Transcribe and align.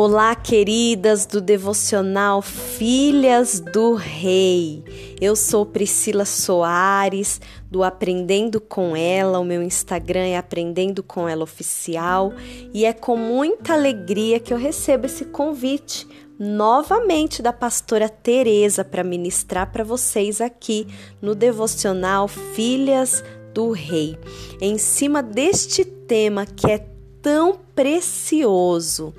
Olá, 0.00 0.32
queridas 0.36 1.26
do 1.26 1.40
devocional 1.40 2.40
Filhas 2.40 3.58
do 3.58 3.94
Rei. 3.94 4.84
Eu 5.20 5.34
sou 5.34 5.66
Priscila 5.66 6.24
Soares, 6.24 7.40
do 7.68 7.82
Aprendendo 7.82 8.60
com 8.60 8.94
Ela. 8.94 9.40
O 9.40 9.44
meu 9.44 9.60
Instagram 9.60 10.20
é 10.20 10.36
Aprendendo 10.36 11.02
com 11.02 11.28
Ela 11.28 11.42
Oficial. 11.42 12.32
E 12.72 12.84
é 12.84 12.92
com 12.92 13.16
muita 13.16 13.72
alegria 13.72 14.38
que 14.38 14.54
eu 14.54 14.56
recebo 14.56 15.06
esse 15.06 15.24
convite 15.24 16.06
novamente 16.38 17.42
da 17.42 17.52
pastora 17.52 18.08
Teresa 18.08 18.84
para 18.84 19.02
ministrar 19.02 19.72
para 19.72 19.82
vocês 19.82 20.40
aqui 20.40 20.86
no 21.20 21.34
devocional 21.34 22.28
Filhas 22.28 23.24
do 23.52 23.72
Rei, 23.72 24.16
em 24.60 24.78
cima 24.78 25.24
deste 25.24 25.84
tema 25.84 26.46
que 26.46 26.70
é 26.70 26.86
tão 27.20 27.58
precioso 27.74 29.12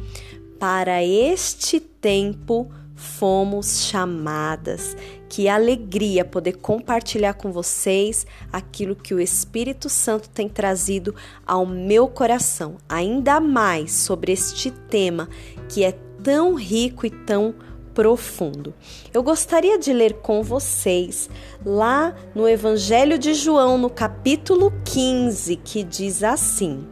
para 0.60 1.04
este 1.04 1.80
tempo 1.80 2.70
fomos 3.00 3.86
chamadas. 3.86 4.96
Que 5.30 5.48
alegria 5.48 6.26
poder 6.26 6.58
compartilhar 6.58 7.34
com 7.36 7.52
vocês 7.52 8.28
aquilo 8.52 8.96
que 8.96 9.14
o 9.14 9.20
Espírito 9.20 9.88
Santo 9.88 10.28
tem 10.30 10.50
trazido 10.50 11.16
ao 11.46 11.66
meu 11.66 12.08
coração, 12.08 12.78
ainda 12.90 13.40
mais 13.40 13.94
sobre 13.94 14.34
este 14.34 14.72
tema 14.72 15.30
que 15.70 15.84
é 15.84 15.94
tão 16.24 16.56
rico 16.56 17.06
e 17.06 17.10
tão 17.10 17.56
profundo. 17.94 18.74
Eu 19.14 19.22
gostaria 19.22 19.78
de 19.78 19.94
ler 19.94 20.16
com 20.16 20.42
vocês 20.42 21.30
lá 21.66 22.16
no 22.34 22.48
Evangelho 22.48 23.20
de 23.20 23.34
João, 23.34 23.78
no 23.78 23.90
capítulo 23.90 24.74
15, 24.84 25.56
que 25.58 25.84
diz 25.84 26.24
assim: 26.24 26.86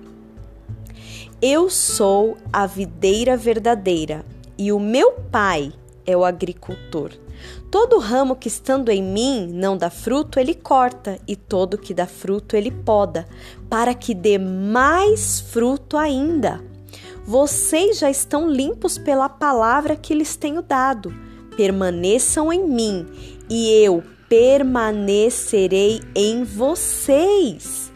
eu 1.41 1.69
sou 1.69 2.35
a 2.51 2.65
videira 2.65 3.37
verdadeira 3.37 4.25
e 4.57 4.71
o 4.71 4.79
meu 4.79 5.11
pai 5.31 5.71
é 6.05 6.17
o 6.17 6.25
agricultor. 6.25 7.11
Todo 7.69 7.99
ramo 7.99 8.35
que 8.35 8.47
estando 8.47 8.89
em 8.89 9.03
mim 9.03 9.47
não 9.53 9.77
dá 9.77 9.89
fruto, 9.91 10.39
ele 10.39 10.55
corta, 10.55 11.19
e 11.27 11.35
todo 11.35 11.77
que 11.77 11.93
dá 11.93 12.07
fruto, 12.07 12.55
ele 12.55 12.71
poda, 12.71 13.27
para 13.69 13.93
que 13.93 14.15
dê 14.15 14.39
mais 14.39 15.39
fruto 15.39 15.95
ainda. 15.95 16.63
Vocês 17.23 17.99
já 17.99 18.09
estão 18.09 18.49
limpos 18.49 18.97
pela 18.97 19.29
palavra 19.29 19.95
que 19.95 20.15
lhes 20.15 20.35
tenho 20.35 20.63
dado. 20.63 21.13
Permaneçam 21.55 22.51
em 22.51 22.67
mim, 22.67 23.05
e 23.47 23.69
eu 23.83 24.01
permanecerei 24.27 26.01
em 26.15 26.43
vocês. 26.43 27.91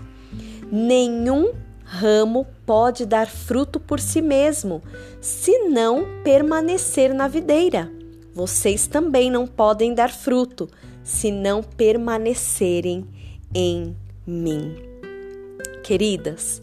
Nenhum 0.72 1.54
ramo 1.84 2.46
pode 2.72 3.06
dar 3.06 3.28
fruto 3.28 3.82
por 3.82 4.00
si 4.00 4.22
mesmo, 4.22 4.82
se 5.20 5.68
não 5.68 6.24
permanecer 6.24 7.14
na 7.14 7.28
videira. 7.28 7.92
Vocês 8.34 8.88
também 8.88 9.30
não 9.30 9.46
podem 9.46 9.94
dar 9.94 10.10
fruto, 10.10 10.70
se 11.04 11.34
não 11.34 11.62
permanecerem 11.62 13.06
em 13.54 13.94
mim. 14.26 14.78
Queridas, 15.84 16.62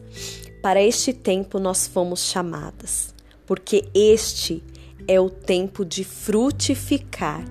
para 0.63 0.83
este 0.83 1.13
tempo 1.13 1.59
nós 1.59 1.87
fomos 1.87 2.21
chamadas, 2.21 3.15
porque 3.45 3.85
este 3.93 4.63
é 5.07 5.21
o 5.21 5.29
tempo 5.29 5.85
de 5.85 6.05
frutificar. 6.05 7.45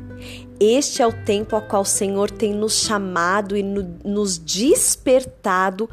Este 0.60 1.04
é 1.04 1.06
o 1.06 1.14
tempo 1.14 1.56
a 1.56 1.62
qual 1.62 1.84
o 1.84 1.86
Senhor 1.86 2.32
tem 2.32 2.56
nos 2.56 2.80
chamado 2.80 3.56
e 3.56 3.62
no, 3.62 4.00
nos 4.04 4.40
despertado 4.40 5.88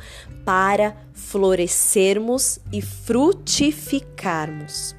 para 0.46 1.03
florescermos 1.24 2.58
e 2.72 2.82
frutificarmos. 2.82 4.94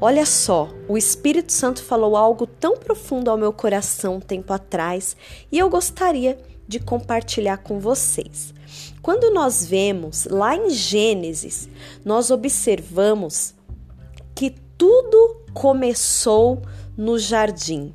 Olha 0.00 0.24
só, 0.24 0.70
o 0.88 0.96
Espírito 0.96 1.52
Santo 1.52 1.82
falou 1.82 2.16
algo 2.16 2.46
tão 2.46 2.76
profundo 2.76 3.28
ao 3.30 3.36
meu 3.36 3.52
coração 3.52 4.16
um 4.16 4.20
tempo 4.20 4.52
atrás 4.52 5.16
e 5.52 5.58
eu 5.58 5.68
gostaria 5.68 6.38
de 6.66 6.80
compartilhar 6.80 7.58
com 7.58 7.78
vocês. 7.78 8.54
Quando 9.02 9.32
nós 9.32 9.64
vemos 9.64 10.24
lá 10.24 10.56
em 10.56 10.70
Gênesis, 10.70 11.68
nós 12.04 12.30
observamos 12.30 13.54
que 14.34 14.50
tudo 14.76 15.42
começou 15.54 16.60
no 16.96 17.18
jardim. 17.18 17.92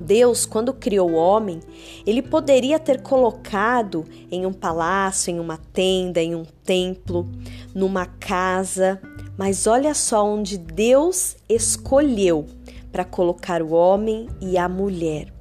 Deus, 0.00 0.46
quando 0.46 0.72
criou 0.72 1.10
o 1.10 1.14
homem, 1.14 1.60
ele 2.06 2.22
poderia 2.22 2.78
ter 2.78 3.02
colocado 3.02 4.04
em 4.30 4.46
um 4.46 4.52
palácio, 4.52 5.30
em 5.30 5.40
uma 5.40 5.56
tenda, 5.56 6.20
em 6.20 6.34
um 6.34 6.44
templo, 6.64 7.28
numa 7.74 8.06
casa, 8.06 9.00
mas 9.36 9.66
olha 9.66 9.94
só 9.94 10.24
onde 10.24 10.56
Deus 10.56 11.36
escolheu 11.48 12.46
para 12.92 13.04
colocar 13.04 13.62
o 13.62 13.72
homem 13.72 14.28
e 14.40 14.56
a 14.56 14.68
mulher. 14.68 15.32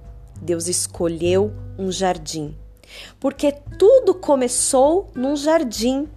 Deus 0.42 0.68
escolheu 0.68 1.54
um 1.78 1.92
jardim. 1.92 2.56
Porque 3.20 3.52
tudo 3.52 4.14
começou 4.14 5.10
num 5.16 5.36
jardim 5.36 6.08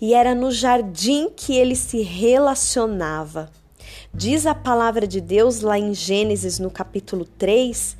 e 0.00 0.14
era 0.14 0.34
no 0.34 0.50
jardim 0.50 1.30
que 1.30 1.56
ele 1.56 1.74
se 1.74 2.02
relacionava. 2.02 3.50
Diz 4.12 4.46
a 4.46 4.54
palavra 4.54 5.06
de 5.06 5.20
Deus 5.20 5.60
lá 5.60 5.78
em 5.78 5.94
Gênesis, 5.94 6.58
no 6.58 6.70
capítulo 6.70 7.24
3, 7.24 7.96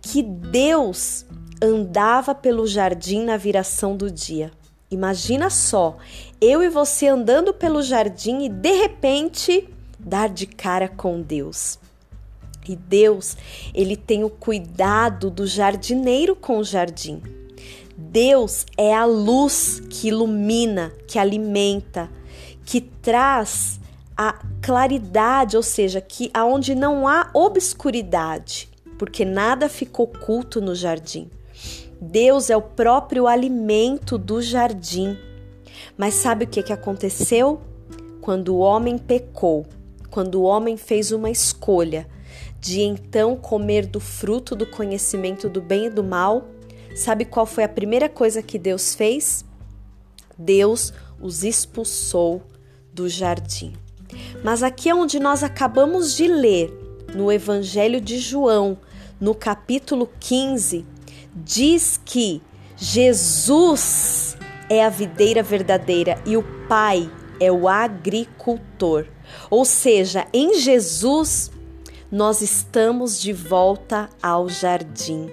que 0.00 0.22
Deus 0.22 1.24
andava 1.62 2.34
pelo 2.34 2.66
jardim 2.66 3.24
na 3.24 3.36
viração 3.36 3.96
do 3.96 4.10
dia. 4.10 4.50
Imagina 4.90 5.48
só, 5.48 5.96
eu 6.40 6.62
e 6.62 6.68
você 6.68 7.08
andando 7.08 7.54
pelo 7.54 7.80
jardim 7.80 8.44
e 8.44 8.48
de 8.48 8.72
repente 8.72 9.68
dar 9.98 10.28
de 10.28 10.46
cara 10.46 10.88
com 10.88 11.22
Deus. 11.22 11.78
E 12.68 12.76
Deus, 12.76 13.36
ele 13.74 13.96
tem 13.96 14.22
o 14.22 14.30
cuidado 14.30 15.30
do 15.30 15.46
jardineiro 15.46 16.36
com 16.36 16.58
o 16.58 16.64
jardim. 16.64 17.22
Deus 17.96 18.66
é 18.76 18.94
a 18.94 19.04
luz 19.04 19.80
que 19.88 20.08
ilumina, 20.08 20.92
que 21.06 21.18
alimenta, 21.18 22.10
que 22.64 22.80
traz 22.80 23.80
a 24.16 24.40
claridade, 24.60 25.56
ou 25.56 25.62
seja, 25.62 26.00
que 26.00 26.30
aonde 26.32 26.74
não 26.74 27.08
há 27.08 27.30
obscuridade, 27.32 28.68
porque 28.98 29.24
nada 29.24 29.68
ficou 29.68 30.06
oculto 30.06 30.60
no 30.60 30.74
jardim. 30.74 31.30
Deus 32.00 32.50
é 32.50 32.56
o 32.56 32.62
próprio 32.62 33.26
alimento 33.26 34.18
do 34.18 34.42
jardim. 34.42 35.16
Mas 35.96 36.14
sabe 36.14 36.44
o 36.44 36.48
que, 36.48 36.62
que 36.62 36.72
aconteceu? 36.72 37.60
Quando 38.20 38.54
o 38.54 38.58
homem 38.58 38.98
pecou, 38.98 39.66
quando 40.10 40.36
o 40.36 40.42
homem 40.42 40.76
fez 40.76 41.12
uma 41.12 41.30
escolha 41.30 42.08
de 42.60 42.80
então 42.80 43.36
comer 43.36 43.86
do 43.86 43.98
fruto 43.98 44.54
do 44.54 44.66
conhecimento 44.66 45.48
do 45.48 45.60
bem 45.60 45.86
e 45.86 45.90
do 45.90 46.02
mal, 46.02 46.48
sabe 46.94 47.24
qual 47.24 47.46
foi 47.46 47.64
a 47.64 47.68
primeira 47.68 48.08
coisa 48.08 48.42
que 48.42 48.58
Deus 48.58 48.94
fez? 48.94 49.44
Deus 50.38 50.92
os 51.20 51.44
expulsou 51.44 52.42
do 52.92 53.08
jardim. 53.08 53.74
Mas 54.42 54.62
aqui 54.62 54.88
é 54.88 54.94
onde 54.94 55.18
nós 55.18 55.42
acabamos 55.42 56.14
de 56.16 56.26
ler, 56.26 56.72
no 57.14 57.30
Evangelho 57.30 58.00
de 58.00 58.18
João, 58.18 58.78
no 59.20 59.34
capítulo 59.34 60.08
15, 60.18 60.84
diz 61.34 62.00
que 62.04 62.42
Jesus 62.76 64.36
é 64.68 64.84
a 64.84 64.88
videira 64.88 65.42
verdadeira 65.42 66.20
e 66.26 66.36
o 66.36 66.42
Pai 66.68 67.10
é 67.38 67.52
o 67.52 67.68
agricultor. 67.68 69.06
Ou 69.50 69.64
seja, 69.64 70.26
em 70.32 70.58
Jesus 70.58 71.50
nós 72.10 72.40
estamos 72.40 73.20
de 73.20 73.32
volta 73.32 74.08
ao 74.22 74.48
jardim. 74.48 75.30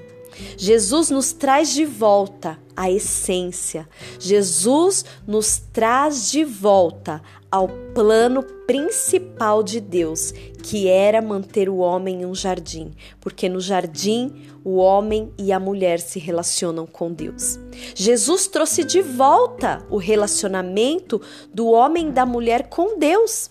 Jesus 0.57 1.09
nos 1.09 1.33
traz 1.33 1.73
de 1.73 1.85
volta 1.85 2.57
a 2.75 2.89
essência. 2.89 3.87
Jesus 4.17 5.03
nos 5.27 5.61
traz 5.73 6.31
de 6.31 6.45
volta 6.45 7.21
ao 7.51 7.67
plano 7.93 8.43
principal 8.67 9.63
de 9.63 9.79
Deus, 9.79 10.31
que 10.61 10.87
era 10.87 11.21
manter 11.21 11.69
o 11.69 11.77
homem 11.77 12.21
em 12.21 12.25
um 12.25 12.35
jardim, 12.35 12.91
porque 13.19 13.49
no 13.49 13.59
jardim 13.59 14.31
o 14.63 14.75
homem 14.75 15.31
e 15.37 15.51
a 15.51 15.59
mulher 15.59 15.99
se 15.99 16.19
relacionam 16.19 16.85
com 16.85 17.11
Deus. 17.11 17.59
Jesus 17.95 18.47
trouxe 18.47 18.83
de 18.83 19.01
volta 19.01 19.83
o 19.89 19.97
relacionamento 19.97 21.21
do 21.53 21.67
homem 21.67 22.09
e 22.09 22.11
da 22.11 22.25
mulher 22.25 22.69
com 22.69 22.97
Deus. 22.99 23.49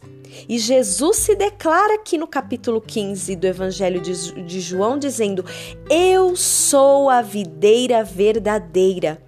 E 0.49 0.59
Jesus 0.59 1.17
se 1.17 1.35
declara 1.35 1.95
aqui 1.95 2.19
no 2.19 2.27
capítulo 2.27 2.81
15 2.81 3.35
do 3.35 3.47
Evangelho 3.47 4.00
de, 4.00 4.61
João, 4.61 4.99
dizendo: 4.99 5.45
Eu 5.91 6.37
sou 6.37 7.09
a 7.09 7.23
videira 7.23 8.05
verdadeira. 8.05 9.21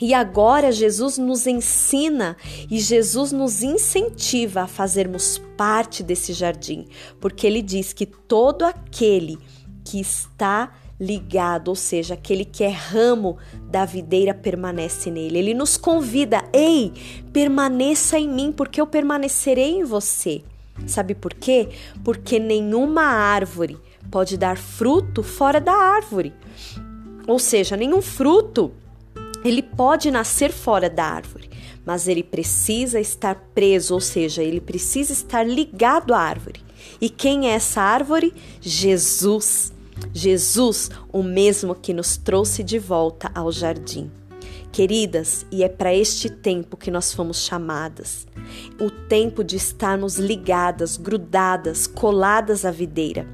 E 0.00 0.12
agora 0.12 0.72
Jesus 0.72 1.18
nos 1.18 1.46
ensina 1.46 2.36
e 2.68 2.80
Jesus 2.80 3.30
nos 3.30 3.62
incentiva 3.62 4.62
a 4.62 4.66
fazermos 4.66 5.40
parte 5.56 6.02
desse 6.02 6.32
jardim, 6.32 6.86
porque 7.20 7.46
ele 7.46 7.62
diz 7.62 7.92
que 7.92 8.04
todo 8.04 8.64
aquele 8.64 9.38
que 9.84 10.00
está 10.00 10.72
ligado, 10.98 11.68
ou 11.68 11.76
seja, 11.76 12.14
aquele 12.14 12.44
que 12.44 12.64
é 12.64 12.68
ramo 12.68 13.36
da 13.70 13.84
videira 13.84 14.34
permanece 14.34 15.10
nele. 15.10 15.38
Ele 15.38 15.54
nos 15.54 15.76
convida: 15.76 16.44
"Ei, 16.52 16.92
permaneça 17.32 18.18
em 18.18 18.28
mim, 18.28 18.52
porque 18.52 18.80
eu 18.80 18.86
permanecerei 18.86 19.76
em 19.76 19.84
você". 19.84 20.42
Sabe 20.86 21.14
por 21.14 21.32
quê? 21.34 21.68
Porque 22.02 22.40
nenhuma 22.40 23.02
árvore 23.02 23.78
pode 24.10 24.36
dar 24.36 24.56
fruto 24.56 25.22
fora 25.22 25.60
da 25.60 25.72
árvore. 25.72 26.32
Ou 27.28 27.38
seja, 27.38 27.76
nenhum 27.76 28.02
fruto 28.02 28.72
ele 29.44 29.62
pode 29.62 30.10
nascer 30.10 30.50
fora 30.50 30.88
da 30.88 31.04
árvore, 31.04 31.50
mas 31.84 32.08
ele 32.08 32.22
precisa 32.22 32.98
estar 32.98 33.34
preso, 33.54 33.94
ou 33.94 34.00
seja, 34.00 34.42
ele 34.42 34.60
precisa 34.60 35.12
estar 35.12 35.42
ligado 35.46 36.14
à 36.14 36.18
árvore. 36.18 36.60
E 37.00 37.10
quem 37.10 37.48
é 37.48 37.52
essa 37.52 37.82
árvore? 37.82 38.32
Jesus. 38.60 39.72
Jesus, 40.12 40.90
o 41.12 41.22
mesmo 41.22 41.74
que 41.74 41.92
nos 41.92 42.16
trouxe 42.16 42.62
de 42.62 42.78
volta 42.78 43.30
ao 43.34 43.52
jardim. 43.52 44.10
Queridas, 44.74 45.46
e 45.52 45.62
é 45.62 45.68
para 45.68 45.94
este 45.94 46.28
tempo 46.28 46.76
que 46.76 46.90
nós 46.90 47.12
fomos 47.12 47.44
chamadas. 47.44 48.26
O 48.80 48.90
tempo 48.90 49.44
de 49.44 49.54
estarmos 49.54 50.16
ligadas, 50.16 50.96
grudadas, 50.96 51.86
coladas 51.86 52.64
à 52.64 52.72
videira. 52.72 53.24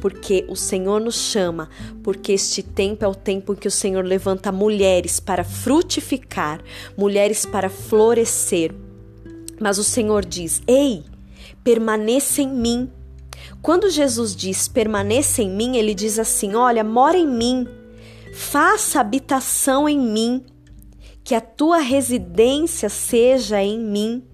Porque 0.00 0.44
o 0.48 0.56
Senhor 0.56 1.00
nos 1.00 1.14
chama, 1.14 1.70
porque 2.02 2.32
este 2.32 2.64
tempo 2.64 3.04
é 3.04 3.06
o 3.06 3.14
tempo 3.14 3.52
em 3.52 3.56
que 3.56 3.68
o 3.68 3.70
Senhor 3.70 4.04
levanta 4.04 4.50
mulheres 4.50 5.20
para 5.20 5.44
frutificar, 5.44 6.60
mulheres 6.96 7.46
para 7.46 7.70
florescer. 7.70 8.74
Mas 9.60 9.78
o 9.78 9.84
Senhor 9.84 10.24
diz: 10.24 10.60
Ei, 10.66 11.04
permaneça 11.62 12.42
em 12.42 12.48
mim. 12.48 12.90
Quando 13.62 13.88
Jesus 13.88 14.34
diz 14.34 14.66
permaneça 14.66 15.42
em 15.42 15.48
mim, 15.48 15.76
ele 15.76 15.94
diz 15.94 16.18
assim: 16.18 16.56
Olha, 16.56 16.82
mora 16.82 17.16
em 17.16 17.28
mim, 17.28 17.68
faça 18.34 18.98
habitação 18.98 19.88
em 19.88 19.96
mim 19.96 20.44
que 21.28 21.34
a 21.34 21.42
tua 21.42 21.76
residência 21.76 22.88
seja 22.88 23.62
em 23.62 23.78
mim. 23.78 24.24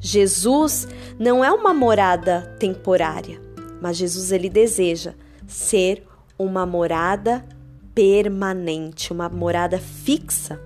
Jesus 0.00 0.88
não 1.18 1.44
é 1.44 1.52
uma 1.52 1.74
morada 1.74 2.56
temporária, 2.58 3.38
mas 3.78 3.98
Jesus 3.98 4.32
ele 4.32 4.48
deseja 4.48 5.12
ser 5.46 6.02
uma 6.38 6.64
morada 6.64 7.44
permanente, 7.94 9.12
uma 9.12 9.28
morada 9.28 9.78
fixa. 9.78 10.58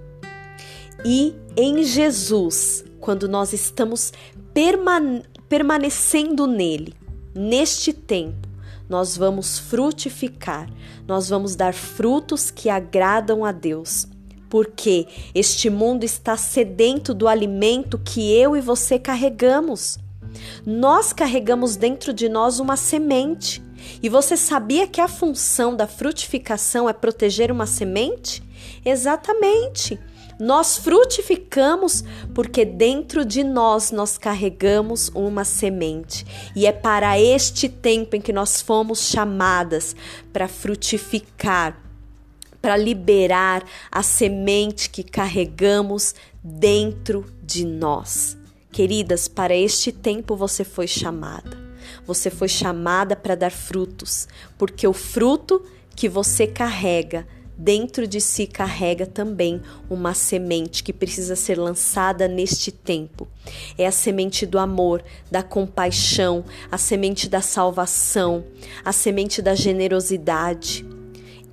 E 1.05 1.35
em 1.57 1.83
Jesus, 1.83 2.85
quando 3.01 3.27
nós 3.27 3.53
estamos 3.53 4.13
permane 4.53 5.25
permanecendo 5.49 6.47
nele, 6.47 6.95
neste 7.35 7.93
tempo, 7.93 8.47
nós 8.89 9.17
vamos 9.17 9.59
frutificar, 9.59 10.71
nós 11.05 11.29
vamos 11.29 11.57
dar 11.57 11.75
frutos 11.75 12.49
que 12.49 12.71
agradam 12.71 13.45
a 13.45 13.51
Deus 13.51 14.07
porque 14.55 15.09
este 15.35 15.69
mundo 15.69 16.05
está 16.05 16.37
sedento 16.37 17.13
do 17.13 17.27
alimento 17.27 17.99
que 17.99 18.33
eu 18.33 18.57
e 18.57 18.61
você 18.61 19.01
carregamos. 19.01 19.99
Nós 20.65 21.13
carregamos 21.13 21.75
dentro 21.75 22.13
de 22.15 22.29
nós 22.29 22.61
uma 22.61 22.77
semente. 22.77 23.61
E 24.01 24.09
você 24.09 24.37
sabia 24.37 24.87
que 24.87 25.01
a 25.01 25.09
função 25.09 25.75
da 25.75 25.89
frutificação 25.89 26.89
é 26.89 26.93
proteger 26.93 27.51
uma 27.51 27.67
semente? 27.67 28.45
Exatamente. 28.85 29.99
Nós 30.39 30.77
frutificamos 30.77 32.05
porque 32.33 32.65
dentro 32.65 33.25
de 33.25 33.43
nós 33.43 33.91
nós 33.91 34.17
carregamos 34.17 35.09
uma 35.17 35.45
semente. 35.45 36.25
E 36.55 36.65
é 36.65 36.71
para 36.71 37.19
este 37.19 37.69
tempo 37.69 38.15
em 38.15 38.21
que 38.21 38.33
nós 38.33 38.61
fomos 38.61 39.09
chamadas 39.09 39.97
para 40.33 40.47
frutificar, 40.47 41.84
para 42.65 42.79
liberar 42.79 43.63
a 43.93 44.03
semente 44.03 44.89
que 44.89 45.03
carregamos 45.03 46.15
dentro 46.43 47.27
de 47.43 47.63
nós. 47.63 48.39
Queridas, 48.73 49.29
para 49.29 49.55
este 49.55 49.93
tempo 49.93 50.35
você 50.35 50.65
foi 50.65 50.87
chamada. 50.87 51.59
Você 52.07 52.31
foi 52.31 52.49
chamada 52.49 53.15
para 53.15 53.35
dar 53.35 53.53
frutos, 53.53 54.27
porque 54.57 54.89
o 54.89 54.95
fruto 54.95 55.63
que 55.95 56.09
você 56.09 56.47
carrega 56.47 57.27
dentro 57.55 58.07
de 58.07 58.19
si 58.19 58.47
carrega 58.47 59.05
também 59.05 59.61
uma 59.91 60.15
semente 60.15 60.83
que 60.83 60.93
precisa 60.93 61.37
ser 61.37 61.59
lançada 61.59 62.27
neste 62.27 62.73
tempo. 62.73 63.29
É 63.77 63.87
a 63.87 63.93
semente 63.93 64.47
do 64.47 64.59
amor, 64.59 65.05
da 65.31 65.43
compaixão, 65.43 66.47
a 66.73 66.79
semente 66.79 67.29
da 67.29 67.43
salvação, 67.43 68.43
a 68.83 68.91
semente 68.91 69.43
da 69.43 69.55
generosidade. 69.55 71.04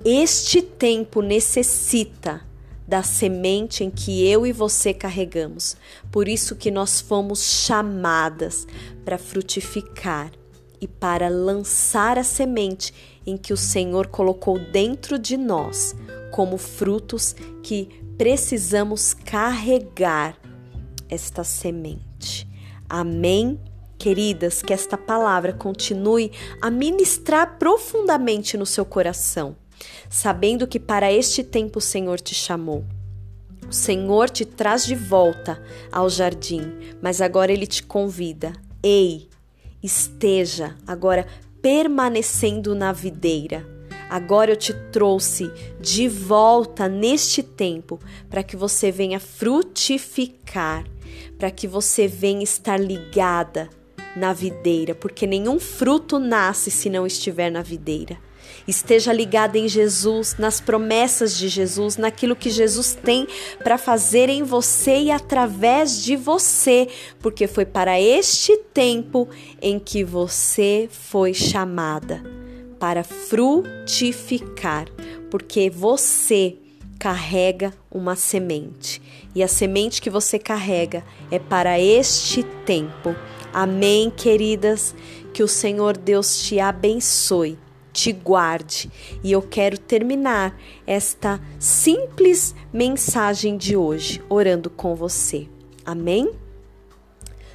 Este 0.04 0.60
tempo 0.60 1.22
necessita 1.22 2.44
da 2.88 3.04
semente 3.04 3.84
em 3.84 3.90
que 3.90 4.26
eu 4.26 4.44
e 4.44 4.50
você 4.50 4.92
carregamos. 4.92 5.76
Por 6.10 6.26
isso 6.26 6.56
que 6.56 6.72
nós 6.72 7.00
fomos 7.00 7.40
chamadas 7.44 8.66
para 9.04 9.16
frutificar 9.16 10.32
e 10.80 10.88
para 10.88 11.28
lançar 11.28 12.18
a 12.18 12.24
semente 12.24 12.92
em 13.24 13.36
que 13.36 13.52
o 13.52 13.56
Senhor 13.56 14.08
colocou 14.08 14.58
dentro 14.58 15.16
de 15.20 15.36
nós, 15.36 15.94
como 16.32 16.58
frutos 16.58 17.36
que 17.62 17.88
precisamos 18.18 19.14
carregar 19.14 20.36
esta 21.08 21.44
semente. 21.44 22.48
Amém. 22.88 23.60
Queridas, 23.96 24.62
que 24.62 24.72
esta 24.72 24.98
palavra 24.98 25.52
continue 25.52 26.32
a 26.60 26.72
ministrar 26.72 27.56
profundamente 27.56 28.56
no 28.56 28.66
seu 28.66 28.84
coração 28.84 29.61
sabendo 30.08 30.66
que 30.66 30.80
para 30.80 31.12
este 31.12 31.42
tempo 31.42 31.78
o 31.78 31.82
Senhor 31.82 32.20
te 32.20 32.34
chamou. 32.34 32.84
O 33.68 33.72
Senhor 33.72 34.28
te 34.28 34.44
traz 34.44 34.84
de 34.84 34.94
volta 34.94 35.62
ao 35.90 36.10
jardim, 36.10 36.72
mas 37.00 37.20
agora 37.20 37.52
ele 37.52 37.66
te 37.66 37.82
convida. 37.82 38.52
Ei, 38.82 39.28
esteja 39.82 40.76
agora 40.86 41.26
permanecendo 41.62 42.74
na 42.74 42.92
videira. 42.92 43.66
Agora 44.10 44.50
eu 44.50 44.56
te 44.56 44.74
trouxe 44.90 45.50
de 45.80 46.06
volta 46.06 46.86
neste 46.86 47.42
tempo 47.42 47.98
para 48.28 48.42
que 48.42 48.56
você 48.56 48.90
venha 48.90 49.18
frutificar, 49.18 50.84
para 51.38 51.50
que 51.50 51.66
você 51.66 52.06
venha 52.06 52.42
estar 52.42 52.78
ligada 52.78 53.70
na 54.14 54.34
videira, 54.34 54.94
porque 54.94 55.26
nenhum 55.26 55.58
fruto 55.58 56.18
nasce 56.18 56.70
se 56.70 56.90
não 56.90 57.06
estiver 57.06 57.50
na 57.50 57.62
videira. 57.62 58.18
Esteja 58.66 59.12
ligada 59.12 59.58
em 59.58 59.68
Jesus, 59.68 60.36
nas 60.38 60.60
promessas 60.60 61.36
de 61.36 61.48
Jesus, 61.48 61.96
naquilo 61.96 62.36
que 62.36 62.50
Jesus 62.50 62.94
tem 62.94 63.26
para 63.62 63.78
fazer 63.78 64.28
em 64.28 64.42
você 64.42 65.02
e 65.02 65.10
através 65.10 66.02
de 66.02 66.16
você, 66.16 66.88
porque 67.20 67.46
foi 67.46 67.64
para 67.64 68.00
este 68.00 68.56
tempo 68.56 69.28
em 69.60 69.78
que 69.78 70.04
você 70.04 70.88
foi 70.90 71.34
chamada 71.34 72.22
para 72.78 73.04
frutificar, 73.04 74.86
porque 75.30 75.70
você 75.70 76.56
carrega 76.98 77.72
uma 77.90 78.14
semente 78.14 79.02
e 79.34 79.42
a 79.42 79.48
semente 79.48 80.00
que 80.00 80.10
você 80.10 80.38
carrega 80.38 81.04
é 81.30 81.38
para 81.38 81.80
este 81.80 82.42
tempo. 82.64 83.14
Amém, 83.52 84.10
queridas? 84.10 84.94
Que 85.32 85.42
o 85.42 85.48
Senhor 85.48 85.96
Deus 85.96 86.38
te 86.42 86.60
abençoe 86.60 87.58
te 87.92 88.12
guarde. 88.12 88.90
E 89.22 89.32
eu 89.32 89.42
quero 89.42 89.78
terminar 89.78 90.58
esta 90.86 91.40
simples 91.58 92.54
mensagem 92.72 93.56
de 93.56 93.76
hoje 93.76 94.22
orando 94.28 94.70
com 94.70 94.94
você. 94.94 95.48
Amém? 95.84 96.30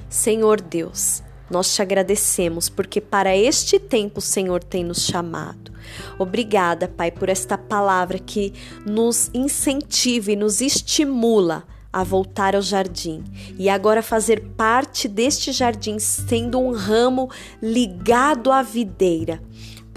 Senhor 0.08 0.60
Deus, 0.60 1.22
nós 1.50 1.74
te 1.74 1.82
agradecemos 1.82 2.68
porque 2.68 3.00
para 3.00 3.36
este 3.36 3.78
tempo 3.78 4.18
o 4.18 4.22
Senhor 4.22 4.62
tem 4.62 4.84
nos 4.84 5.02
chamado. 5.02 5.72
Obrigada, 6.18 6.88
Pai, 6.88 7.10
por 7.10 7.28
esta 7.28 7.56
palavra 7.56 8.18
que 8.18 8.52
nos 8.86 9.30
incentiva 9.32 10.32
e 10.32 10.36
nos 10.36 10.60
estimula 10.60 11.64
a 11.92 12.04
voltar 12.04 12.54
ao 12.54 12.60
jardim 12.60 13.24
e 13.58 13.68
agora 13.68 14.02
fazer 14.02 14.40
parte 14.56 15.08
deste 15.08 15.52
jardim, 15.52 15.98
sendo 15.98 16.58
um 16.58 16.72
ramo 16.72 17.30
ligado 17.62 18.52
à 18.52 18.62
videira. 18.62 19.42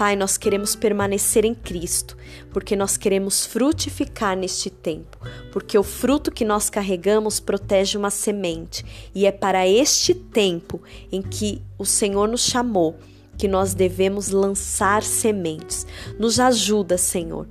Pai, 0.02 0.16
nós 0.16 0.36
queremos 0.36 0.74
permanecer 0.74 1.44
em 1.44 1.54
Cristo, 1.54 2.16
porque 2.52 2.74
nós 2.74 2.96
queremos 2.96 3.46
frutificar 3.46 4.36
neste 4.36 4.68
tempo, 4.68 5.16
porque 5.52 5.78
o 5.78 5.84
fruto 5.84 6.32
que 6.32 6.44
nós 6.44 6.68
carregamos 6.68 7.38
protege 7.38 7.96
uma 7.96 8.10
semente, 8.10 8.84
e 9.14 9.26
é 9.26 9.30
para 9.30 9.64
este 9.64 10.12
tempo 10.12 10.82
em 11.12 11.22
que 11.22 11.62
o 11.78 11.84
Senhor 11.84 12.26
nos 12.26 12.44
chamou 12.44 12.96
que 13.38 13.46
nós 13.46 13.74
devemos 13.74 14.30
lançar 14.30 15.04
sementes. 15.04 15.86
Nos 16.18 16.40
ajuda, 16.40 16.98
Senhor. 16.98 17.46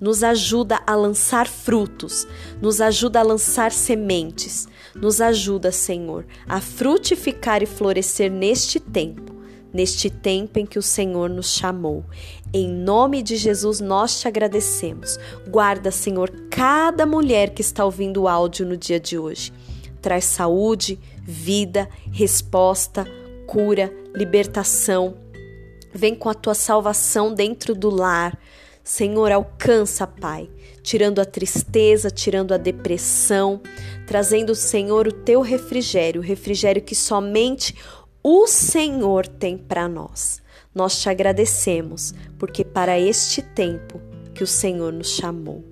Nos 0.00 0.22
ajuda 0.22 0.80
a 0.86 0.94
lançar 0.94 1.48
frutos, 1.48 2.24
nos 2.62 2.80
ajuda 2.80 3.18
a 3.18 3.24
lançar 3.24 3.72
sementes, 3.72 4.68
nos 4.94 5.20
ajuda, 5.20 5.72
Senhor, 5.72 6.24
a 6.46 6.60
frutificar 6.60 7.64
e 7.64 7.66
florescer 7.66 8.30
neste 8.30 8.78
tempo 8.78 9.35
neste 9.76 10.08
tempo 10.08 10.58
em 10.58 10.64
que 10.64 10.78
o 10.78 10.82
Senhor 10.82 11.28
nos 11.28 11.50
chamou. 11.52 12.02
Em 12.50 12.66
nome 12.66 13.22
de 13.22 13.36
Jesus, 13.36 13.78
nós 13.78 14.18
te 14.18 14.26
agradecemos. 14.26 15.18
Guarda, 15.46 15.90
Senhor, 15.90 16.30
cada 16.50 17.04
mulher 17.04 17.50
que 17.50 17.60
está 17.60 17.84
ouvindo 17.84 18.22
o 18.22 18.28
áudio 18.28 18.64
no 18.64 18.74
dia 18.74 18.98
de 18.98 19.18
hoje. 19.18 19.52
Traz 20.00 20.24
saúde, 20.24 20.98
vida, 21.22 21.90
resposta, 22.10 23.06
cura, 23.46 23.92
libertação. 24.14 25.18
Vem 25.92 26.14
com 26.14 26.30
a 26.30 26.34
tua 26.34 26.54
salvação 26.54 27.34
dentro 27.34 27.74
do 27.74 27.90
lar. 27.90 28.38
Senhor, 28.82 29.30
alcança, 29.30 30.06
Pai, 30.06 30.48
tirando 30.82 31.18
a 31.18 31.24
tristeza, 31.24 32.10
tirando 32.10 32.54
a 32.54 32.56
depressão, 32.56 33.60
trazendo, 34.06 34.54
Senhor, 34.54 35.06
o 35.06 35.12
teu 35.12 35.42
refrigério, 35.42 36.22
o 36.22 36.24
refrigério 36.24 36.80
que 36.80 36.94
somente 36.94 37.74
o 38.28 38.48
Senhor 38.48 39.24
tem 39.24 39.56
para 39.56 39.88
nós. 39.88 40.42
Nós 40.74 41.00
te 41.00 41.08
agradecemos, 41.08 42.12
porque 42.36 42.64
para 42.64 42.98
este 42.98 43.40
tempo 43.40 44.00
que 44.34 44.42
o 44.42 44.46
Senhor 44.48 44.92
nos 44.92 45.10
chamou. 45.10 45.62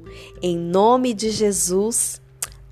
Em 0.40 0.56
nome 0.56 1.12
de 1.14 1.30
Jesus, 1.30 2.22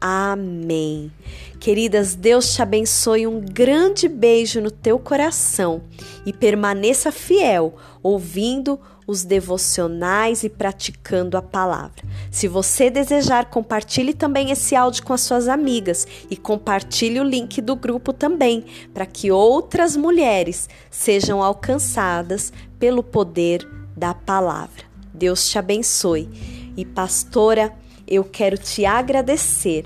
amém. 0.00 1.10
Queridas, 1.58 2.14
Deus 2.14 2.54
te 2.54 2.62
abençoe. 2.62 3.26
Um 3.26 3.40
grande 3.40 4.06
beijo 4.06 4.60
no 4.60 4.70
teu 4.70 5.00
coração 5.00 5.82
e 6.24 6.32
permaneça 6.32 7.10
fiel, 7.10 7.74
ouvindo 8.04 8.78
os 9.12 9.24
devocionais 9.24 10.42
e 10.42 10.48
praticando 10.48 11.36
a 11.36 11.42
palavra. 11.42 12.02
Se 12.30 12.48
você 12.48 12.88
desejar, 12.88 13.50
compartilhe 13.50 14.14
também 14.14 14.50
esse 14.50 14.74
áudio 14.74 15.04
com 15.04 15.12
as 15.12 15.20
suas 15.20 15.48
amigas 15.48 16.06
e 16.30 16.36
compartilhe 16.36 17.20
o 17.20 17.24
link 17.24 17.60
do 17.60 17.76
grupo 17.76 18.12
também, 18.12 18.64
para 18.94 19.04
que 19.04 19.30
outras 19.30 19.96
mulheres 19.96 20.68
sejam 20.90 21.42
alcançadas 21.42 22.52
pelo 22.78 23.02
poder 23.02 23.68
da 23.94 24.14
palavra. 24.14 24.84
Deus 25.12 25.46
te 25.46 25.58
abençoe. 25.58 26.28
E 26.74 26.86
pastora, 26.86 27.72
eu 28.08 28.24
quero 28.24 28.56
te 28.56 28.86
agradecer 28.86 29.84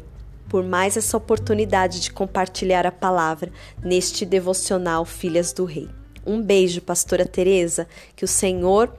por 0.48 0.62
mais 0.62 0.96
essa 0.96 1.16
oportunidade 1.16 2.00
de 2.00 2.12
compartilhar 2.12 2.86
a 2.86 2.92
palavra 2.92 3.50
neste 3.82 4.24
devocional 4.24 5.04
Filhas 5.04 5.52
do 5.52 5.64
Rei. 5.64 5.88
Um 6.24 6.40
beijo, 6.40 6.80
pastora 6.80 7.26
Teresa, 7.26 7.88
que 8.14 8.24
o 8.24 8.28
Senhor 8.28 8.92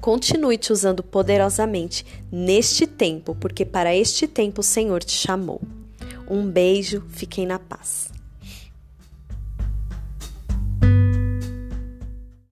continue 0.00 0.58
te 0.58 0.72
usando 0.72 1.02
poderosamente 1.02 2.04
neste 2.30 2.86
tempo, 2.86 3.34
porque 3.34 3.64
para 3.64 3.94
este 3.94 4.26
tempo 4.26 4.60
o 4.60 4.64
Senhor 4.64 5.04
te 5.04 5.12
chamou. 5.12 5.60
Um 6.28 6.48
beijo, 6.48 7.02
fiquem 7.08 7.46
na 7.46 7.58
paz. 7.58 8.09